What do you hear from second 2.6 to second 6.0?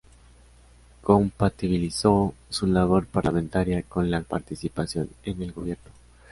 labor parlamentaria con la participación en el gobierno.